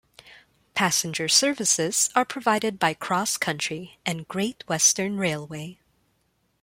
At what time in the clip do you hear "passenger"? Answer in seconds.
0.73-1.27